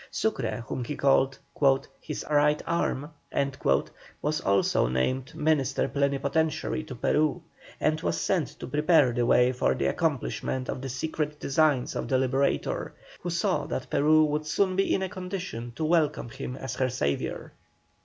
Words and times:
Sucre, 0.09 0.61
whom 0.67 0.83
he 0.83 0.95
called 0.95 1.37
"his 2.01 2.25
right 2.27 2.59
arm," 2.65 3.11
was 4.19 4.41
also 4.41 4.87
named 4.87 5.35
minister 5.35 5.87
plenipotentiary 5.87 6.83
to 6.85 6.95
Peru, 6.95 7.43
and 7.79 8.01
was 8.01 8.19
sent 8.19 8.47
to 8.47 8.65
prepare 8.65 9.11
the 9.13 9.27
way 9.27 9.51
for 9.51 9.75
the 9.75 9.85
accomplishment 9.85 10.69
of 10.69 10.81
the 10.81 10.89
secret 10.89 11.39
designs 11.39 11.95
of 11.95 12.07
the 12.07 12.17
Liberator, 12.17 12.95
who 13.21 13.29
saw 13.29 13.67
that 13.67 13.91
Peru 13.91 14.23
would 14.25 14.47
soon 14.47 14.75
be 14.75 14.91
in 14.91 15.03
a 15.03 15.07
condition 15.09 15.71
to 15.75 15.85
welcome 15.85 16.29
him 16.29 16.55
as 16.55 16.73
her 16.77 16.89
saviour. 16.89 17.53